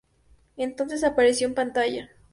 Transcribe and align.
Entonces, 0.57 1.03
apareció 1.03 1.45
en 1.47 1.53
pantalla. 1.53 2.09